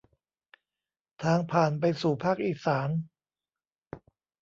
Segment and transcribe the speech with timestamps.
[1.23, 2.89] ทางผ่านไปสู่ภาคอีสาน